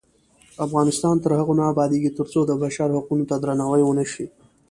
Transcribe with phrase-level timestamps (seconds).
[0.65, 4.25] افغانستان تر هغو نه ابادیږي، ترڅو د بشر حقونو ته درناوی ونشي.